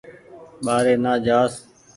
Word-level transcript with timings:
ٻآري 0.65 0.95
نآ 1.03 1.13
جآس 1.25 1.53